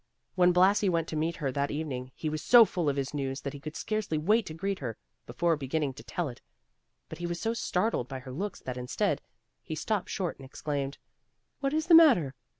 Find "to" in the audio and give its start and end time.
1.09-1.15, 4.47-4.53, 5.93-6.03